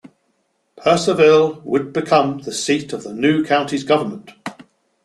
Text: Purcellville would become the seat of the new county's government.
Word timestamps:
Purcellville 0.77 1.61
would 1.63 1.93
become 1.93 2.39
the 2.39 2.51
seat 2.51 2.91
of 2.91 3.03
the 3.03 3.13
new 3.13 3.45
county's 3.45 3.83
government. 3.83 4.31